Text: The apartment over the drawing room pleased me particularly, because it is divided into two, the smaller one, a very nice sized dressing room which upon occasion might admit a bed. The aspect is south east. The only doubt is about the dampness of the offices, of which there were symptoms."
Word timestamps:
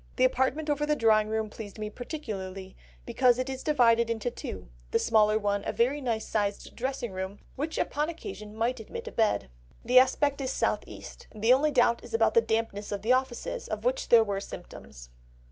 The 0.15 0.23
apartment 0.23 0.67
over 0.67 0.83
the 0.87 0.95
drawing 0.95 1.27
room 1.27 1.47
pleased 1.47 1.77
me 1.77 1.91
particularly, 1.91 2.75
because 3.05 3.37
it 3.37 3.51
is 3.51 3.61
divided 3.61 4.09
into 4.09 4.31
two, 4.31 4.67
the 4.89 4.97
smaller 4.97 5.37
one, 5.37 5.63
a 5.63 5.71
very 5.71 6.01
nice 6.01 6.27
sized 6.27 6.75
dressing 6.75 7.11
room 7.11 7.37
which 7.55 7.77
upon 7.77 8.09
occasion 8.09 8.55
might 8.55 8.79
admit 8.79 9.07
a 9.07 9.11
bed. 9.11 9.47
The 9.85 9.99
aspect 9.99 10.41
is 10.41 10.49
south 10.51 10.83
east. 10.87 11.27
The 11.35 11.53
only 11.53 11.69
doubt 11.69 12.03
is 12.03 12.15
about 12.15 12.33
the 12.33 12.41
dampness 12.41 12.91
of 12.91 13.03
the 13.03 13.13
offices, 13.13 13.67
of 13.67 13.85
which 13.85 14.09
there 14.09 14.23
were 14.23 14.39
symptoms." 14.39 15.11